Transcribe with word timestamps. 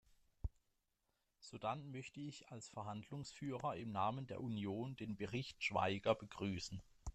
Sodann 1.39 1.91
möchte 1.91 2.21
ich 2.21 2.47
als 2.49 2.69
Verhandlungsführer 2.69 3.75
im 3.75 3.91
Namen 3.91 4.25
der 4.25 4.41
Union 4.41 4.95
den 4.95 5.15
Bericht 5.15 5.63
Schwaiger 5.63 6.15
begrüßen. 6.15 6.81